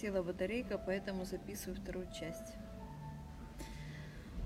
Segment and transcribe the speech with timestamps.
[0.00, 2.54] Села батарейка, поэтому записываю вторую часть.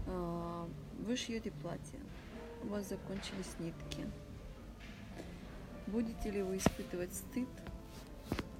[0.06, 0.67] А,
[0.98, 2.00] Вы шьете платье,
[2.64, 4.07] у вас закончились нитки.
[5.86, 7.50] Будете ли вы испытывать стыд,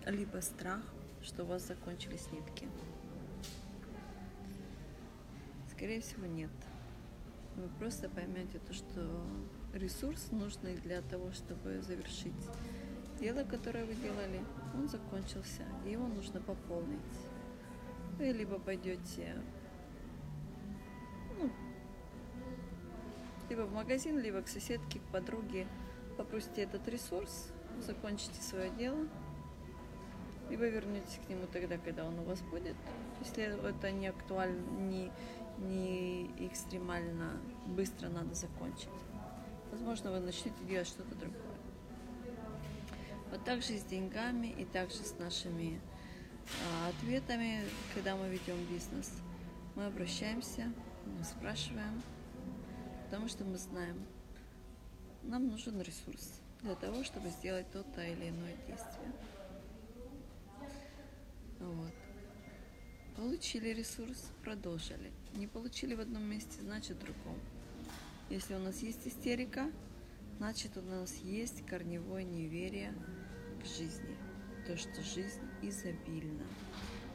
[0.04, 0.82] либо страх,
[1.23, 2.68] что у вас закончились нитки?
[5.70, 6.50] Скорее всего, нет.
[7.56, 9.24] Вы просто поймете то, что
[9.72, 12.34] ресурс нужный для того, чтобы завершить
[13.23, 14.45] дело, которое вы делали,
[14.75, 16.98] он закончился, и его нужно пополнить.
[18.19, 19.37] Вы либо пойдете
[21.38, 21.51] ну,
[23.48, 25.69] либо в магазин, либо к соседке, к подруге,
[26.19, 29.06] попросите этот ресурс, закончите свое дело,
[30.51, 32.77] либо вернетесь к нему тогда, когда он у вас будет.
[33.20, 35.12] Если это не актуально, не,
[35.59, 38.88] не экстремально быстро надо закончить.
[39.70, 41.52] Возможно, вы начнете делать что-то другое.
[43.32, 45.80] Вот так же с деньгами и также с нашими
[46.70, 47.64] а, ответами,
[47.95, 49.10] когда мы ведем бизнес.
[49.74, 50.70] Мы обращаемся,
[51.07, 52.02] мы спрашиваем,
[53.07, 54.07] потому что мы знаем,
[55.23, 59.12] нам нужен ресурс для того, чтобы сделать то-то или иное действие.
[61.59, 61.92] Вот.
[63.16, 65.10] Получили ресурс, продолжили.
[65.37, 67.38] Не получили в одном месте, значит в другом.
[68.28, 69.72] Если у нас есть истерика,
[70.37, 72.92] значит у нас есть корневое неверие
[73.62, 74.16] к жизни.
[74.66, 76.44] То, что жизнь изобильна.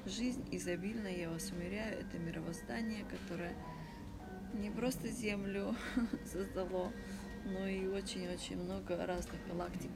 [0.05, 3.53] Жизнь изобильна, я вас умеряю, это мировоздание, которое
[4.53, 5.75] не просто Землю
[6.25, 6.91] создало,
[7.45, 9.91] но и очень-очень много разных галактик.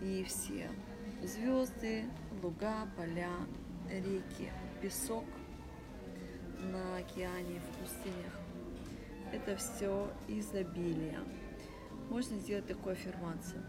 [0.00, 0.70] И все
[1.22, 2.04] звезды,
[2.42, 3.32] луга, поля,
[3.90, 5.24] реки, песок
[6.60, 8.38] на океане, в пустынях.
[9.32, 11.18] Это все изобилие.
[12.10, 13.62] Можно сделать такую аффирмацию.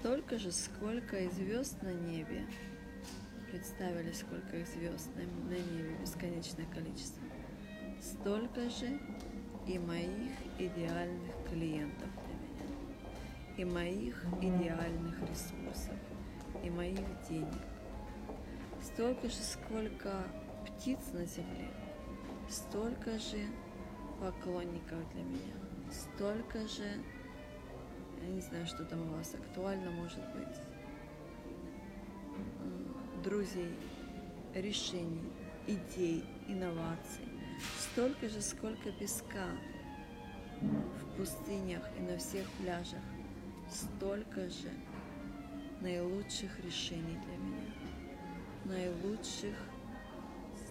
[0.00, 2.46] Столько же, сколько и звезд на небе.
[3.50, 7.22] Представили, сколько их звезд на, на небе, бесконечное количество.
[8.00, 8.98] Столько же
[9.66, 15.96] и моих идеальных клиентов для меня, и моих идеальных ресурсов,
[16.64, 17.60] и моих денег.
[18.82, 20.24] Столько же, сколько
[20.64, 21.68] птиц на земле,
[22.48, 23.46] столько же
[24.18, 25.56] поклонников для меня,
[25.92, 27.02] столько же,
[28.22, 30.56] я не знаю, что там у вас актуально может быть,
[33.22, 33.74] друзей,
[34.54, 35.30] решений,
[35.66, 37.28] идей, инноваций.
[37.78, 39.48] Столько же, сколько песка
[40.60, 43.02] в пустынях и на всех пляжах.
[43.70, 44.70] Столько же
[45.80, 47.72] наилучших решений для меня,
[48.64, 49.54] наилучших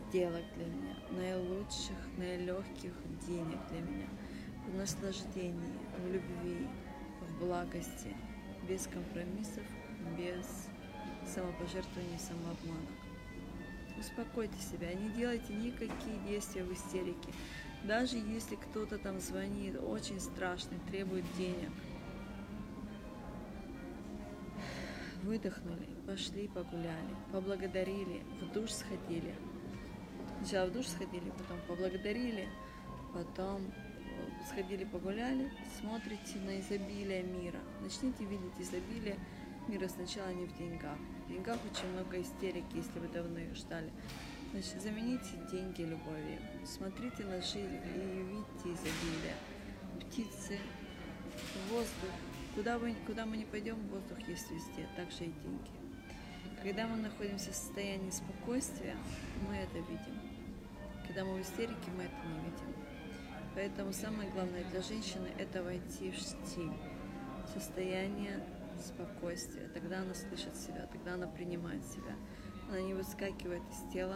[0.09, 2.93] сделок для меня, наилучших, наилегких
[3.25, 4.07] денег для меня,
[4.67, 6.67] в наслаждении, в любви,
[7.21, 8.15] в благости,
[8.67, 9.63] без компромиссов,
[10.17, 10.67] без
[11.27, 12.89] самопожертвования и самообмана.
[13.99, 17.29] Успокойте себя, не делайте никакие действия в истерике.
[17.83, 21.71] Даже если кто-то там звонит, очень страшный, требует денег.
[25.23, 29.35] Выдохнули, пошли погуляли, поблагодарили, в душ сходили.
[30.39, 32.47] Сначала в душ сходили, потом поблагодарили,
[33.13, 33.73] потом
[34.47, 37.59] сходили погуляли, смотрите на изобилие мира.
[37.81, 39.17] Начните видеть изобилие
[39.67, 40.97] мира сначала не в деньгах.
[41.25, 43.91] В деньгах очень много истерики, если вы давно их ждали.
[44.51, 46.39] Значит, замените деньги любовью.
[46.65, 49.35] Смотрите на жизнь и видите изобилие.
[49.99, 50.57] Птицы,
[51.69, 52.11] воздух.
[52.55, 55.71] Куда, вы, куда мы не пойдем, воздух есть везде, также и деньги.
[56.63, 58.95] Когда мы находимся в состоянии спокойствия,
[59.47, 60.19] мы это видим.
[61.07, 62.88] Когда мы в истерике, мы это не видим.
[63.59, 66.71] Поэтому самое главное для женщины– это войти в штиль,
[67.53, 68.41] состояние
[68.81, 69.67] спокойствия.
[69.73, 72.15] Тогда она слышит себя, тогда она принимает себя.
[72.69, 74.15] Она не выскакивает из тела,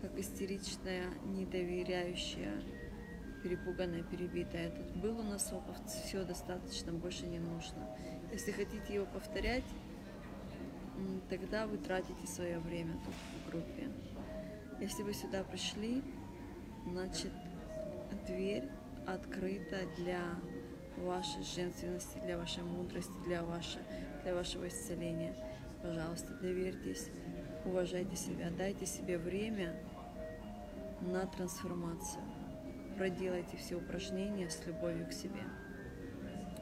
[0.00, 2.62] как истеричная, недоверяющая,
[3.42, 4.70] перепуганная, перебитая.
[4.70, 7.84] Тут был у нас опыт, все достаточно, больше не нужно.
[8.30, 9.66] Если хотите его повторять,
[11.28, 13.88] тогда вы тратите свое время тут в группе.
[14.80, 16.00] Если вы сюда пришли,
[16.86, 17.32] значит
[18.28, 18.68] дверь
[19.06, 20.20] открыта для
[20.98, 23.80] вашей женственности, для вашей мудрости, для, вашей,
[24.22, 25.34] для вашего исцеления.
[25.82, 27.08] Пожалуйста, доверьтесь,
[27.64, 29.74] уважайте себя, дайте себе время
[31.00, 32.22] на трансформацию.
[32.96, 35.44] Проделайте все упражнения с любовью к себе.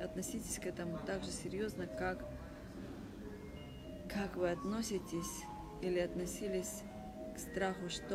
[0.00, 2.24] Относитесь к этому так же серьезно, как,
[4.08, 5.44] как вы относитесь
[5.80, 6.82] или относились
[7.34, 8.14] к страху, что